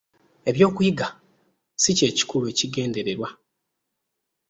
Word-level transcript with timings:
Ebyokuyiga 0.49 1.07
ssi 1.17 1.91
kye 1.97 2.09
kikulu 2.17 2.45
ekigendererwa. 2.53 3.29